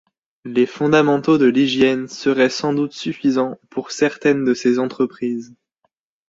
Les 0.45 0.65
fondamentaux 0.65 1.37
de 1.37 1.45
l'hygiène 1.45 2.07
seraient 2.07 2.49
sans 2.49 2.73
doute 2.73 2.93
suffisants 2.93 3.59
pour 3.69 3.91
certaines 3.91 4.43
de 4.43 4.55
ces 4.55 4.79
entreprises. 4.79 5.53